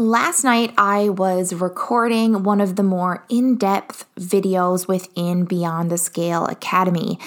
[0.00, 5.98] Last night, I was recording one of the more in depth videos within Beyond the
[5.98, 7.18] Scale Academy.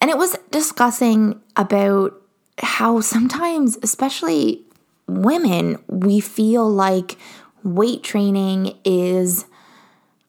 [0.00, 2.14] And it was discussing about
[2.60, 4.62] how sometimes, especially
[5.08, 7.18] women, we feel like
[7.64, 9.46] weight training is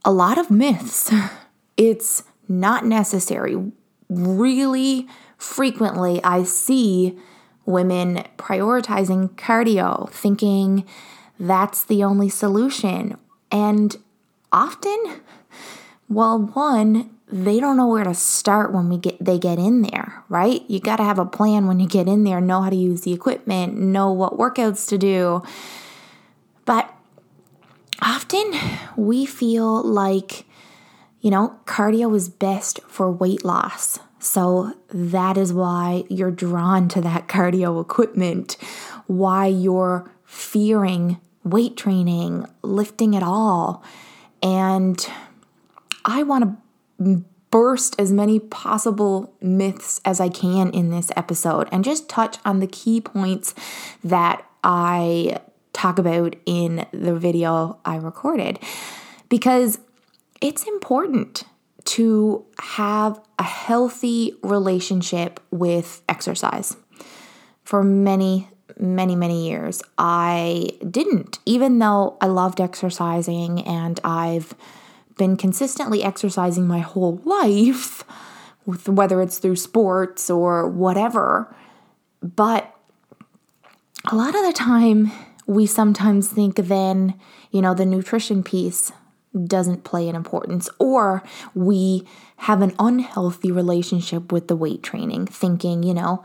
[0.04, 1.14] a lot of myths.
[1.78, 3.72] It's not necessary.
[4.10, 5.08] Really
[5.38, 7.20] frequently, I see
[7.68, 10.88] women prioritizing cardio, thinking,
[11.40, 13.18] that's the only solution.
[13.52, 13.96] And
[14.52, 15.22] often,
[16.10, 20.24] well, one, they don't know where to start when we get they get in there,
[20.30, 20.62] right?
[20.70, 23.02] You got to have a plan when you get in there, know how to use
[23.02, 25.44] the equipment, know what workouts to do.
[26.66, 26.94] But
[28.02, 28.54] often
[28.96, 30.46] we feel like
[31.22, 34.00] you know, cardio is best for weight loss.
[34.20, 38.58] So that is why you're drawn to that cardio equipment,
[39.08, 41.20] why you're fearing
[41.50, 43.84] weight training, lifting at all.
[44.42, 45.06] And
[46.06, 46.58] I want
[47.00, 52.38] to burst as many possible myths as I can in this episode and just touch
[52.46, 53.56] on the key points
[54.04, 55.40] that I
[55.74, 58.60] talk about in the video I recorded
[59.30, 59.80] because
[60.42, 61.44] it's important
[61.86, 66.76] to have a healthy relationship with exercise.
[67.64, 74.54] For many many, many years, I didn't, even though I loved exercising and I've
[75.18, 78.04] been consistently exercising my whole life,
[78.86, 81.54] whether it's through sports or whatever.
[82.22, 82.74] But
[84.12, 85.12] a lot of the time,
[85.46, 87.16] we sometimes think then,
[87.52, 88.92] you know, the nutrition piece
[89.46, 91.24] doesn't play an importance, or
[91.54, 92.06] we
[92.38, 96.24] have an unhealthy relationship with the weight training, thinking, you know,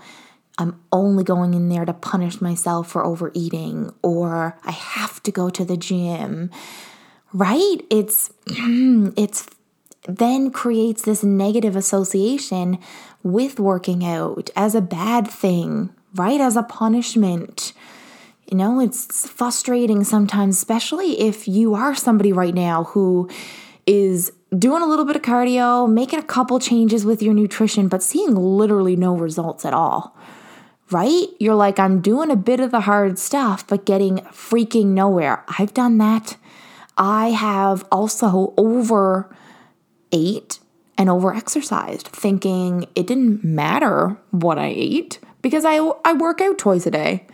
[0.62, 5.50] I'm only going in there to punish myself for overeating or I have to go
[5.50, 6.50] to the gym.
[7.32, 7.78] Right?
[7.91, 9.46] It's it's
[10.08, 12.78] then creates this negative association
[13.22, 16.41] with working out as a bad thing, right?
[16.41, 17.72] As a punishment.
[18.50, 23.31] You know, it's frustrating sometimes, especially if you are somebody right now who
[23.87, 28.03] is doing a little bit of cardio, making a couple changes with your nutrition, but
[28.03, 30.14] seeing literally no results at all
[30.92, 31.26] right?
[31.38, 35.44] You're like, I'm doing a bit of the hard stuff, but getting freaking nowhere.
[35.58, 36.36] I've done that.
[36.97, 39.34] I have also over
[40.12, 40.58] ate
[40.98, 46.58] and over exercised, thinking it didn't matter what I ate because I, I work out
[46.58, 47.26] twice a day.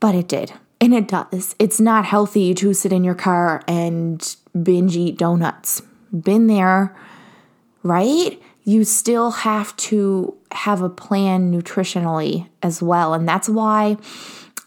[0.00, 0.52] But it did.
[0.80, 1.56] And it does.
[1.58, 5.82] It's not healthy to sit in your car and binge eat donuts.
[6.12, 6.96] Been there,
[7.82, 8.40] right?
[8.68, 13.14] You still have to have a plan nutritionally as well.
[13.14, 13.96] And that's why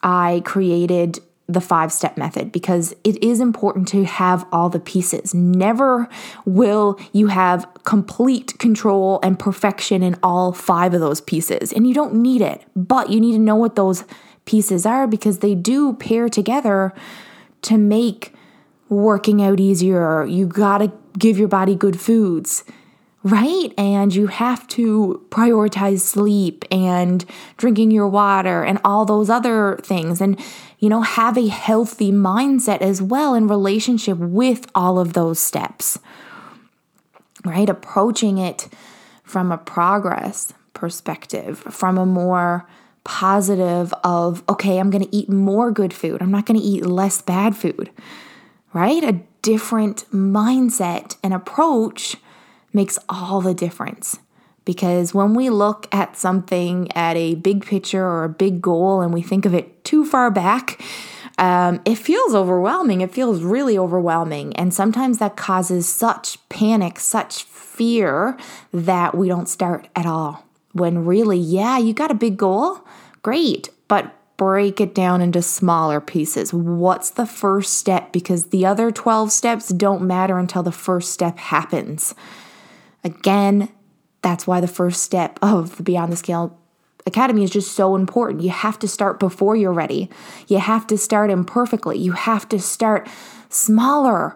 [0.01, 5.35] I created the five step method because it is important to have all the pieces.
[5.35, 6.09] Never
[6.45, 11.71] will you have complete control and perfection in all five of those pieces.
[11.71, 14.03] And you don't need it, but you need to know what those
[14.45, 16.91] pieces are because they do pair together
[17.61, 18.33] to make
[18.89, 20.25] working out easier.
[20.25, 22.63] You got to give your body good foods
[23.23, 23.71] right?
[23.77, 27.23] And you have to prioritize sleep and
[27.57, 30.21] drinking your water and all those other things.
[30.21, 30.39] And,
[30.79, 35.99] you know, have a healthy mindset as well in relationship with all of those steps,
[37.45, 37.69] right?
[37.69, 38.67] Approaching it
[39.23, 42.67] from a progress perspective, from a more
[43.03, 46.21] positive of, okay, I'm going to eat more good food.
[46.21, 47.91] I'm not going to eat less bad food,
[48.73, 49.03] right?
[49.03, 52.17] A different mindset and approach
[52.73, 54.19] makes all the difference.
[54.63, 59.13] Because when we look at something at a big picture or a big goal and
[59.13, 60.79] we think of it too far back,
[61.37, 63.01] um, it feels overwhelming.
[63.01, 64.55] It feels really overwhelming.
[64.55, 68.37] And sometimes that causes such panic, such fear
[68.71, 70.45] that we don't start at all.
[70.73, 72.81] When really, yeah, you got a big goal,
[73.23, 76.53] great, but break it down into smaller pieces.
[76.53, 78.11] What's the first step?
[78.11, 82.13] Because the other 12 steps don't matter until the first step happens.
[83.03, 83.69] Again,
[84.21, 86.57] that's why the first step of the Beyond the Scale
[87.05, 88.43] Academy is just so important.
[88.43, 90.09] You have to start before you're ready.
[90.47, 91.97] You have to start imperfectly.
[91.97, 93.09] You have to start
[93.49, 94.35] smaller.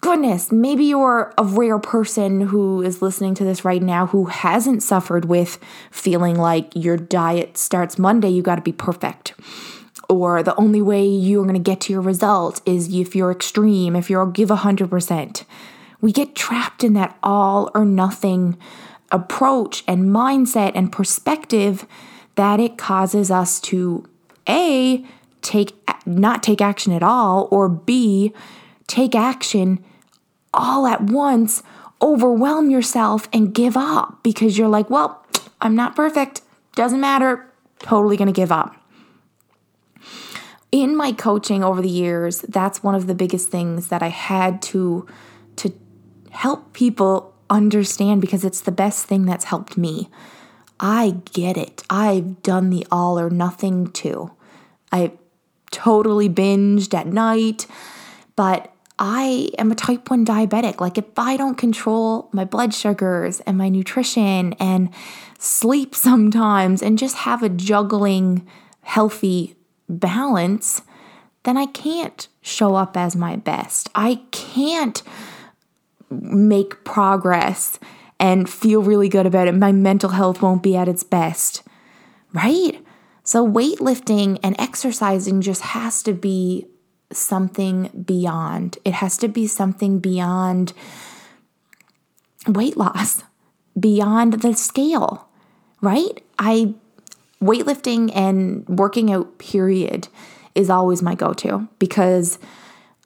[0.00, 4.82] Goodness, maybe you're a rare person who is listening to this right now who hasn't
[4.82, 5.58] suffered with
[5.90, 9.34] feeling like your diet starts Monday, you got to be perfect.
[10.08, 13.96] Or the only way you're going to get to your result is if you're extreme,
[13.96, 15.44] if you're give 100%.
[16.00, 18.56] We get trapped in that all or nothing
[19.10, 21.86] approach and mindset and perspective
[22.34, 24.04] that it causes us to
[24.48, 25.04] A,
[25.42, 25.72] take
[26.06, 28.32] not take action at all or B
[28.88, 29.84] take action
[30.52, 31.62] all at once,
[32.02, 35.24] overwhelm yourself and give up because you're like, well,
[35.60, 36.40] I'm not perfect.
[36.74, 37.46] Doesn't matter.
[37.78, 38.74] Totally going to give up.
[40.72, 44.60] In my coaching over the years, that's one of the biggest things that I had
[44.62, 45.06] to to
[46.38, 50.08] help people understand because it's the best thing that's helped me.
[50.78, 51.82] I get it.
[51.90, 54.30] I've done the all or nothing too.
[54.92, 55.14] I
[55.72, 57.66] totally binged at night,
[58.36, 60.80] but I am a type 1 diabetic.
[60.80, 64.90] Like, if I don't control my blood sugars and my nutrition and
[65.40, 68.46] sleep sometimes and just have a juggling,
[68.82, 69.56] healthy
[69.88, 70.82] balance,
[71.42, 73.90] then I can't show up as my best.
[73.96, 75.02] I can't
[76.10, 77.78] make progress
[78.20, 79.54] and feel really good about it.
[79.54, 81.62] My mental health won't be at its best,
[82.32, 82.82] right?
[83.22, 86.66] So, weightlifting and exercising just has to be
[87.12, 88.78] something beyond.
[88.84, 90.72] It has to be something beyond
[92.46, 93.22] weight loss,
[93.78, 95.28] beyond the scale,
[95.80, 96.22] right?
[96.38, 96.74] I
[97.42, 100.08] weightlifting and working out period
[100.54, 102.38] is always my go-to because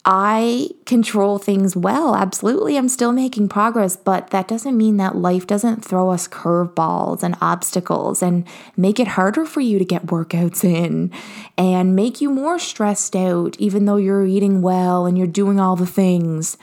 [0.05, 2.17] I control things well.
[2.17, 7.23] Absolutely, I'm still making progress, but that doesn't mean that life doesn't throw us curveballs
[7.23, 8.45] and obstacles and
[8.77, 11.13] make it harder for you to get workouts in
[11.57, 15.77] and make you more stressed out, even though you're eating well and you're doing all
[15.77, 16.57] the things.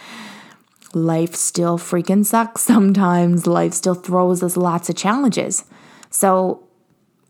[0.94, 3.48] Life still freaking sucks sometimes.
[3.48, 5.64] Life still throws us lots of challenges.
[6.10, 6.64] So,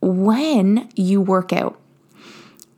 [0.00, 1.79] when you work out,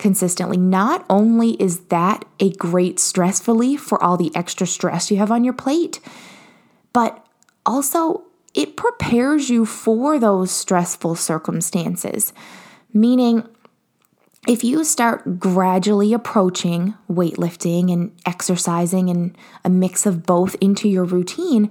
[0.02, 5.16] consistently, not only is that a great stress relief for all the extra stress you
[5.16, 6.00] have on your plate,
[6.92, 7.24] but
[7.64, 12.32] also it prepares you for those stressful circumstances.
[12.92, 13.48] Meaning,
[14.48, 21.04] if you start gradually approaching weightlifting and exercising and a mix of both into your
[21.04, 21.70] routine,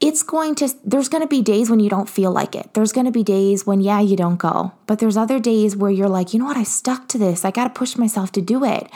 [0.00, 2.72] it's going to there's going to be days when you don't feel like it.
[2.74, 4.72] There's going to be days when yeah you don't go.
[4.86, 6.56] But there's other days where you're like you know what?
[6.56, 7.44] I stuck to this.
[7.44, 8.90] I got to push myself to do it.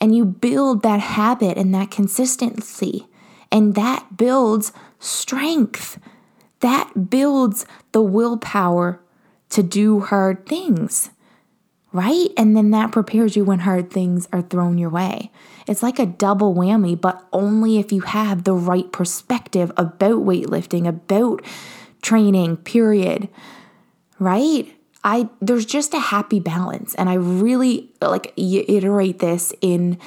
[0.00, 3.06] And you build that habit and that consistency.
[3.50, 5.98] And that builds strength.
[6.60, 9.00] That builds the willpower
[9.50, 11.10] to do hard things
[11.92, 15.30] right and then that prepares you when hard things are thrown your way
[15.68, 20.88] it's like a double whammy, but only if you have the right perspective about weightlifting,
[20.88, 21.44] about
[22.00, 23.28] training, period.
[24.18, 24.74] Right?
[25.04, 29.98] I there's just a happy balance and I really like iterate this in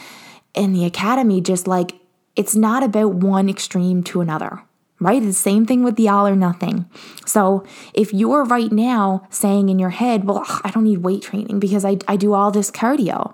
[0.54, 1.94] in the academy just like
[2.36, 4.64] it's not about one extreme to another
[5.02, 5.22] right?
[5.22, 6.86] It's The same thing with the all or nothing.
[7.26, 11.60] So if you're right now saying in your head, well, I don't need weight training
[11.60, 13.34] because I, I do all this cardio,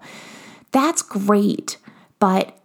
[0.71, 1.77] that's great.
[2.19, 2.57] But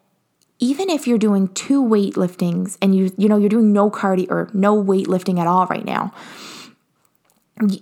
[0.59, 4.51] even if you're doing two weightliftings and you you know you're doing no cardio or
[4.55, 6.15] no weightlifting at all right now,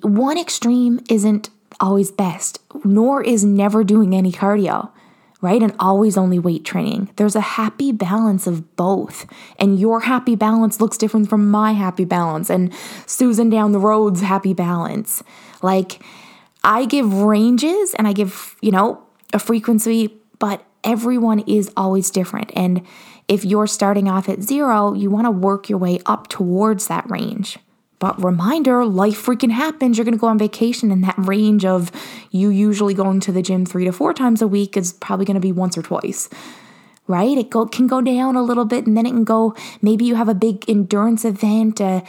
[0.03, 4.91] one extreme isn't always best, nor is never doing any cardio,
[5.41, 5.63] right?
[5.63, 7.11] And always only weight training.
[7.17, 9.27] There's a happy balance of both.
[9.59, 12.73] And your happy balance looks different from my happy balance and
[13.07, 15.23] Susan down the road's happy balance.
[15.63, 16.03] Like
[16.63, 19.03] I give ranges and I give, you know,
[19.33, 22.51] a frequency, but everyone is always different.
[22.55, 22.87] And
[23.29, 27.09] if you're starting off at zero, you want to work your way up towards that
[27.11, 27.59] range.
[28.01, 29.97] But reminder, life freaking happens.
[29.97, 31.93] You're going to go on vacation, and that range of
[32.31, 35.35] you usually going to the gym three to four times a week is probably going
[35.35, 36.29] to be once or twice,
[37.07, 37.37] right?
[37.39, 39.55] It go, can go down a little bit, and then it can go.
[39.83, 42.03] Maybe you have a big endurance event, a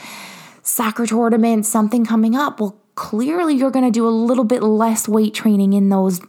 [0.63, 2.59] soccer tournament, something coming up.
[2.61, 6.21] Well, clearly you're going to do a little bit less weight training in those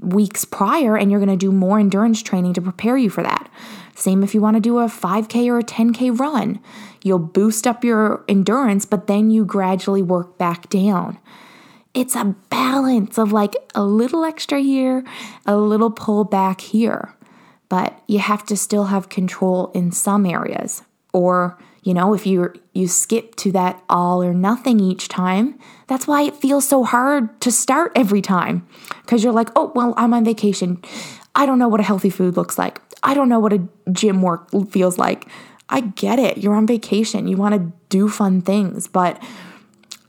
[0.00, 3.50] weeks prior and you're going to do more endurance training to prepare you for that.
[3.98, 6.60] Same if you want to do a 5K or a 10K run.
[7.02, 11.18] You'll boost up your endurance, but then you gradually work back down.
[11.94, 15.04] It's a balance of like a little extra here,
[15.46, 17.12] a little pull back here.
[17.68, 20.82] But you have to still have control in some areas.
[21.12, 26.06] Or, you know, if you you skip to that all or nothing each time, that's
[26.06, 28.64] why it feels so hard to start every time.
[29.02, 30.80] Because you're like, oh, well, I'm on vacation.
[31.34, 32.80] I don't know what a healthy food looks like.
[33.02, 35.28] I don't know what a gym work feels like.
[35.68, 36.38] I get it.
[36.38, 37.28] You're on vacation.
[37.28, 39.22] You want to do fun things, but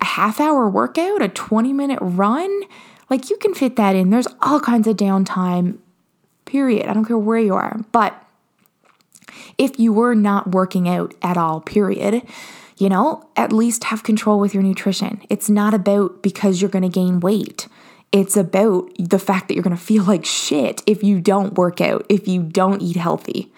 [0.01, 2.62] a half hour workout, a 20 minute run,
[3.10, 4.10] like you can fit that in.
[4.10, 5.77] There's all kinds of downtime,
[6.46, 6.88] period.
[6.88, 7.81] I don't care where you are.
[7.91, 8.22] But
[9.58, 12.24] if you were not working out at all, period,
[12.77, 15.22] you know, at least have control with your nutrition.
[15.29, 17.67] It's not about because you're going to gain weight.
[18.12, 21.80] It's about the fact that you're going to feel like shit if you don't work
[21.80, 23.51] out, if you don't eat healthy.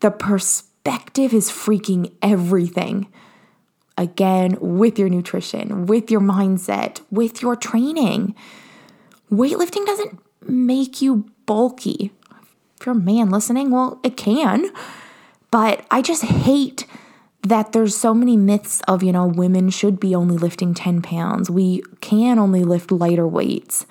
[0.00, 3.06] The perspective is freaking everything.
[3.96, 8.34] Again, with your nutrition, with your mindset, with your training.
[9.30, 12.10] Weightlifting doesn't make you bulky.
[12.80, 14.70] If you're a man listening, well, it can.
[15.52, 16.86] But I just hate
[17.42, 21.50] that there's so many myths of, you know, women should be only lifting 10 pounds.
[21.50, 23.84] We can only lift lighter weights.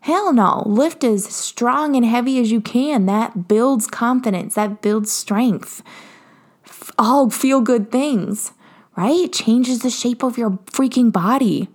[0.00, 0.62] Hell no.
[0.66, 3.06] Lift as strong and heavy as you can.
[3.06, 5.82] That builds confidence, that builds strength.
[6.98, 8.52] All feel good things,
[8.96, 9.24] right?
[9.24, 11.68] It changes the shape of your freaking body.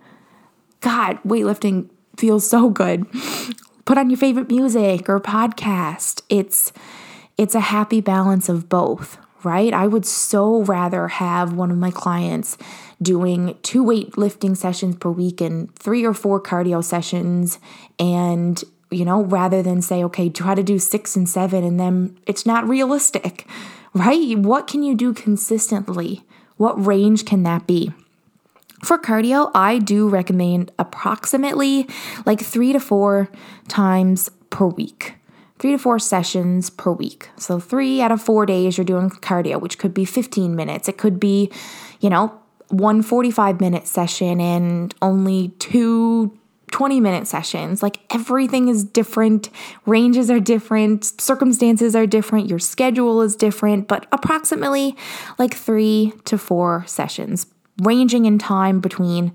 [0.80, 3.06] God, weightlifting feels so good.
[3.84, 6.22] Put on your favorite music or podcast.
[6.28, 6.72] It's
[7.36, 9.72] it's a happy balance of both right?
[9.72, 12.56] I would so rather have one of my clients
[13.02, 17.58] doing two weightlifting sessions per week and three or four cardio sessions
[17.98, 22.16] and you know rather than say okay try to do 6 and 7 and then
[22.26, 23.46] it's not realistic
[23.94, 24.36] right?
[24.38, 26.24] What can you do consistently?
[26.56, 27.92] What range can that be?
[28.82, 31.88] For cardio, I do recommend approximately
[32.26, 33.30] like three to four
[33.66, 35.14] times per week
[35.64, 37.30] three to four sessions per week.
[37.38, 40.90] So, three out of four days you're doing cardio, which could be 15 minutes.
[40.90, 41.50] It could be,
[42.00, 46.38] you know, one 45 minute session and only two
[46.70, 47.82] 20 minute sessions.
[47.82, 49.48] Like everything is different,
[49.86, 54.94] ranges are different, circumstances are different, your schedule is different, but approximately
[55.38, 57.46] like three to four sessions,
[57.82, 59.32] ranging in time between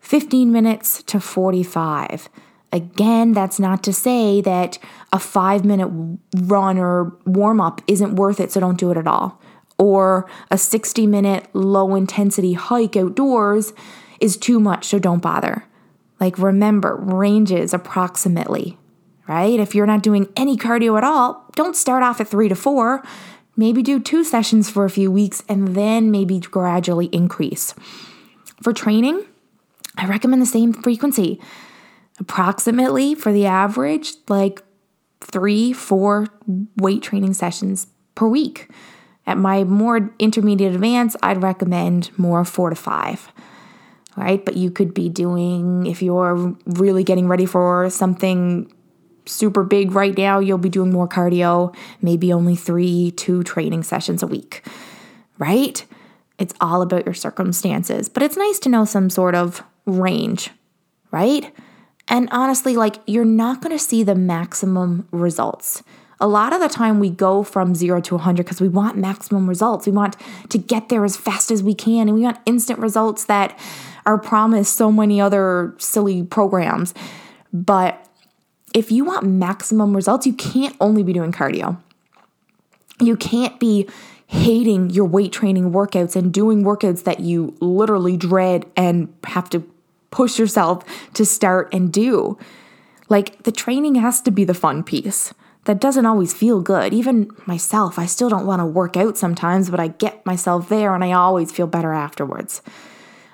[0.00, 2.28] 15 minutes to 45.
[2.72, 4.78] Again, that's not to say that
[5.12, 5.90] a five minute
[6.36, 9.40] run or warm up isn't worth it, so don't do it at all.
[9.78, 13.72] Or a 60 minute low intensity hike outdoors
[14.20, 15.64] is too much, so don't bother.
[16.20, 18.78] Like, remember, ranges approximately,
[19.26, 19.58] right?
[19.58, 23.02] If you're not doing any cardio at all, don't start off at three to four.
[23.56, 27.74] Maybe do two sessions for a few weeks and then maybe gradually increase.
[28.62, 29.24] For training,
[29.96, 31.40] I recommend the same frequency
[32.20, 34.62] approximately for the average, like
[35.20, 36.28] three, four
[36.76, 38.68] weight training sessions per week.
[39.26, 43.32] At my more intermediate advanced, I'd recommend more four to five.
[44.16, 44.44] Right?
[44.44, 48.70] But you could be doing, if you're really getting ready for something
[49.24, 54.22] super big right now, you'll be doing more cardio, maybe only three, two training sessions
[54.22, 54.66] a week.
[55.38, 55.84] Right?
[56.38, 60.50] It's all about your circumstances, but it's nice to know some sort of range,
[61.10, 61.54] right?
[62.10, 65.82] And honestly, like you're not going to see the maximum results.
[66.22, 69.48] A lot of the time, we go from zero to 100 because we want maximum
[69.48, 69.86] results.
[69.86, 70.16] We want
[70.50, 73.58] to get there as fast as we can, and we want instant results that
[74.04, 76.92] are promised so many other silly programs.
[77.54, 78.06] But
[78.74, 81.80] if you want maximum results, you can't only be doing cardio.
[83.00, 83.88] You can't be
[84.26, 89.64] hating your weight training workouts and doing workouts that you literally dread and have to
[90.10, 92.38] push yourself to start and do.
[93.08, 95.34] Like the training has to be the fun piece.
[95.64, 96.94] That doesn't always feel good.
[96.94, 100.94] Even myself, I still don't want to work out sometimes, but I get myself there
[100.94, 102.62] and I always feel better afterwards.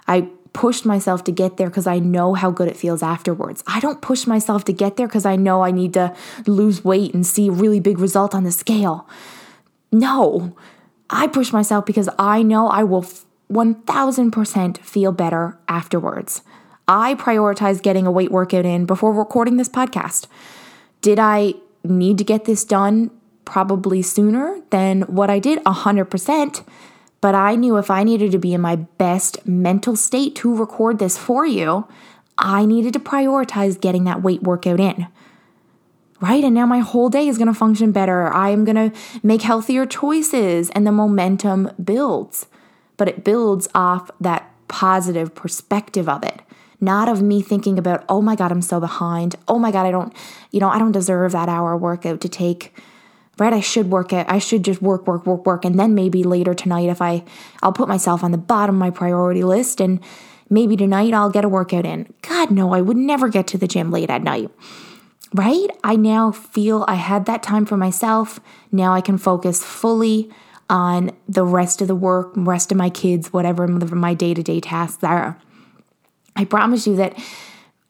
[0.09, 3.62] I pushed myself to get there because I know how good it feels afterwards.
[3.66, 6.16] I don't push myself to get there because I know I need to
[6.47, 9.06] lose weight and see a really big result on the scale.
[9.92, 10.56] No,
[11.11, 13.04] I push myself because I know I will
[13.52, 16.42] 1000% feel better afterwards.
[16.88, 20.26] I prioritized getting a weight workout in before recording this podcast.
[21.00, 23.10] Did I need to get this done
[23.44, 25.62] probably sooner than what I did?
[25.64, 26.64] 100%.
[27.20, 30.98] But I knew if I needed to be in my best mental state to record
[30.98, 31.88] this for you,
[32.38, 35.08] I needed to prioritize getting that weight workout in.
[36.20, 36.44] Right?
[36.44, 38.32] And now my whole day is going to function better.
[38.32, 42.46] I am going to make healthier choices and the momentum builds.
[42.96, 46.42] But it builds off that positive perspective of it
[46.80, 49.37] not of me thinking about, oh my God, I'm so behind.
[49.49, 50.12] Oh my God, I don't,
[50.50, 52.75] you know, I don't deserve that hour workout to take.
[53.38, 53.52] Right?
[53.52, 54.26] I should work it.
[54.30, 55.64] I should just work, work, work, work.
[55.64, 57.23] And then maybe later tonight, if I,
[57.62, 60.00] I'll put myself on the bottom of my priority list and
[60.49, 62.12] maybe tonight I'll get a workout in.
[62.23, 64.50] God, no, I would never get to the gym late at night.
[65.35, 65.68] Right?
[65.85, 68.40] I now feel I had that time for myself.
[68.73, 70.30] Now I can focus fully
[70.71, 74.61] on the rest of the work, rest of my kids, whatever my day to day
[74.61, 75.38] tasks are.
[76.36, 77.18] I promise you that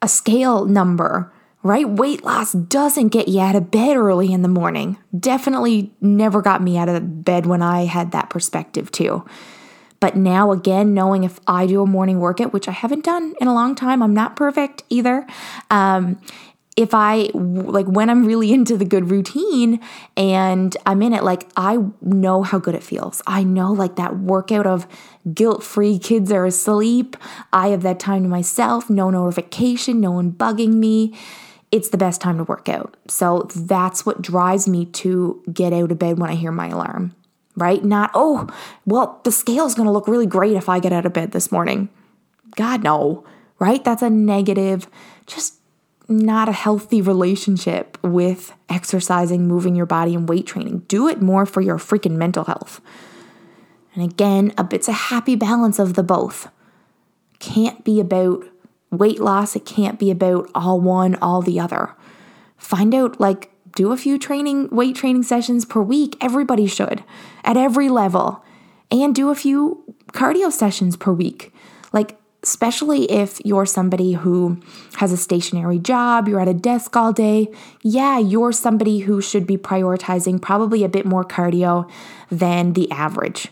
[0.00, 1.88] a scale number, right?
[1.88, 4.98] Weight loss doesn't get you out of bed early in the morning.
[5.18, 9.24] Definitely never got me out of bed when I had that perspective, too.
[9.98, 13.48] But now, again, knowing if I do a morning workout, which I haven't done in
[13.48, 15.26] a long time, I'm not perfect either.
[15.70, 16.20] Um,
[16.76, 19.80] if I like when I'm really into the good routine
[20.14, 23.22] and I'm in it, like I know how good it feels.
[23.26, 24.86] I know like that workout of
[25.32, 27.16] guilt free, kids are asleep.
[27.52, 31.16] I have that time to myself, no notification, no one bugging me.
[31.72, 32.96] It's the best time to work out.
[33.08, 37.14] So that's what drives me to get out of bed when I hear my alarm,
[37.56, 37.82] right?
[37.82, 38.48] Not, oh,
[38.84, 41.88] well, the scale's gonna look really great if I get out of bed this morning.
[42.54, 43.24] God, no,
[43.58, 43.82] right?
[43.82, 44.88] That's a negative,
[45.26, 45.54] just
[46.08, 50.80] not a healthy relationship with exercising, moving your body, and weight training.
[50.88, 52.80] Do it more for your freaking mental health.
[53.94, 56.48] And again, a bit's a happy balance of the both.
[57.38, 58.44] Can't be about
[58.90, 61.94] weight loss, it can't be about all one, all the other.
[62.56, 66.16] Find out, like, do a few training, weight training sessions per week.
[66.20, 67.04] Everybody should,
[67.44, 68.42] at every level.
[68.90, 71.52] And do a few cardio sessions per week.
[71.92, 74.56] Like, especially if you're somebody who
[74.98, 77.48] has a stationary job, you're at a desk all day.
[77.82, 81.90] Yeah, you're somebody who should be prioritizing probably a bit more cardio
[82.30, 83.48] than the average.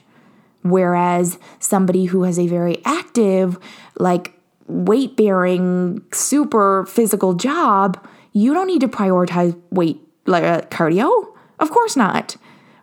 [0.62, 3.58] Whereas somebody who has a very active,
[3.98, 11.34] like weight bearing, super physical job, you don't need to prioritize weight like uh, cardio.
[11.58, 12.36] Of course not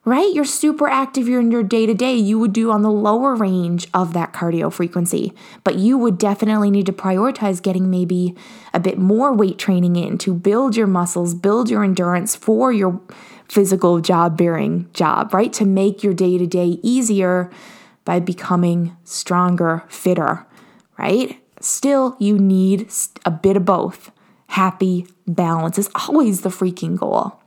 [0.04, 0.34] right?
[0.34, 2.16] You're super active, in your day to day.
[2.16, 6.72] You would do on the lower range of that cardio frequency, but you would definitely
[6.72, 8.36] need to prioritize getting maybe
[8.74, 13.00] a bit more weight training in to build your muscles, build your endurance for your
[13.48, 15.54] physical job bearing job, right?
[15.54, 17.52] To make your day to day easier
[18.04, 20.48] by becoming stronger, fitter,
[20.98, 21.38] right?
[21.60, 22.90] Still, you need
[23.24, 24.12] a bit of both.
[24.48, 27.41] Happy balance is always the freaking goal.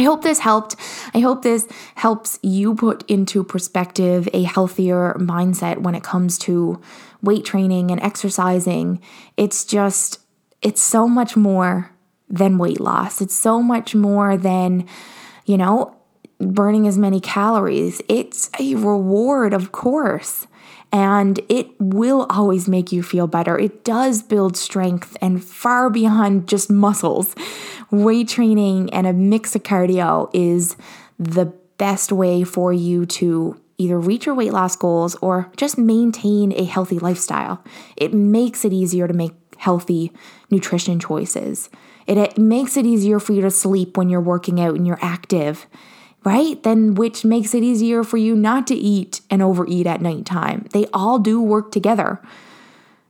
[0.00, 0.76] I hope this helped.
[1.12, 6.80] I hope this helps you put into perspective a healthier mindset when it comes to
[7.20, 9.02] weight training and exercising.
[9.36, 10.20] It's just,
[10.62, 11.90] it's so much more
[12.30, 13.20] than weight loss.
[13.20, 14.88] It's so much more than,
[15.44, 15.94] you know,
[16.40, 18.00] burning as many calories.
[18.08, 20.46] It's a reward, of course
[20.92, 23.58] and it will always make you feel better.
[23.58, 27.34] It does build strength and far beyond just muscles.
[27.90, 30.76] Weight training and a mix of cardio is
[31.18, 31.46] the
[31.78, 36.64] best way for you to either reach your weight loss goals or just maintain a
[36.64, 37.62] healthy lifestyle.
[37.96, 40.12] It makes it easier to make healthy
[40.50, 41.70] nutrition choices.
[42.06, 44.98] It, it makes it easier for you to sleep when you're working out and you're
[45.00, 45.66] active
[46.24, 46.62] right?
[46.62, 50.66] Then which makes it easier for you not to eat and overeat at nighttime.
[50.72, 52.20] They all do work together.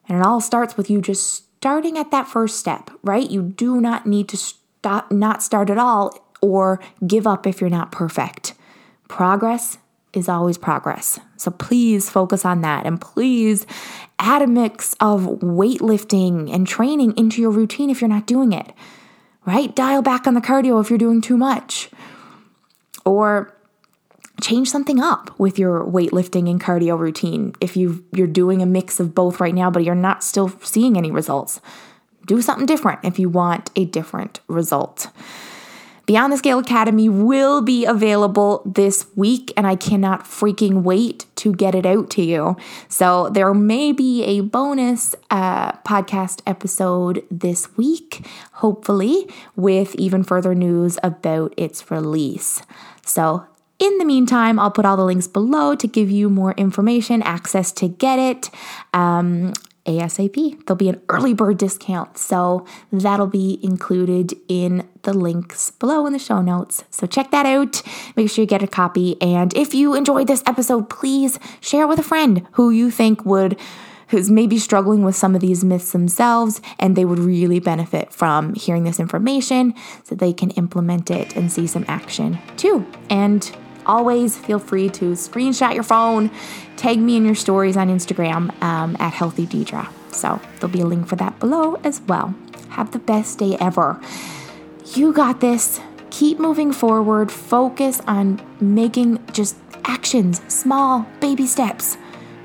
[0.09, 3.31] And it all starts with you just starting at that first step, right?
[3.31, 7.71] You do not need to stop not start at all or give up if you're
[7.71, 8.55] not perfect.
[9.09, 9.79] Progress
[10.13, 11.21] is always progress.
[11.37, 13.67] So please focus on that and please
[14.19, 18.73] add a mix of weightlifting and training into your routine if you're not doing it.
[19.47, 19.75] Right?
[19.75, 21.91] Dial back on the cardio if you're doing too much
[23.05, 23.57] or
[24.41, 27.55] change something up with your weightlifting and cardio routine.
[27.61, 30.97] If you you're doing a mix of both right now but you're not still seeing
[30.97, 31.61] any results,
[32.27, 35.09] do something different if you want a different result.
[36.11, 41.53] Beyond the Scale Academy will be available this week, and I cannot freaking wait to
[41.53, 42.57] get it out to you.
[42.89, 50.53] So, there may be a bonus uh, podcast episode this week, hopefully, with even further
[50.53, 52.61] news about its release.
[53.07, 53.47] So,
[53.79, 57.71] in the meantime, I'll put all the links below to give you more information, access
[57.71, 58.51] to get it.
[58.93, 59.53] Um,
[59.87, 60.65] ASAP.
[60.67, 66.13] There'll be an early bird discount, so that'll be included in the links below in
[66.13, 66.85] the show notes.
[66.91, 67.83] So check that out.
[68.17, 69.21] Make sure you get a copy.
[69.21, 73.25] And if you enjoyed this episode, please share it with a friend who you think
[73.25, 73.59] would
[74.09, 78.55] who's maybe struggling with some of these myths themselves and they would really benefit from
[78.55, 82.85] hearing this information so they can implement it and see some action too.
[83.09, 83.51] And
[83.87, 86.31] always feel free to screenshot your phone,
[86.77, 89.89] tag me in your stories on Instagram um, at Healthy Deidre.
[90.13, 92.35] So there'll be a link for that below as well.
[92.71, 94.01] Have the best day ever.
[94.95, 95.81] You got this.
[96.11, 97.31] Keep moving forward.
[97.31, 101.97] Focus on making just actions, small baby steps.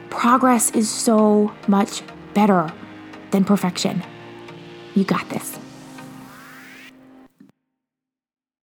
[0.10, 2.72] Progress is so much better
[3.32, 4.04] than perfection.
[4.94, 5.58] You got this.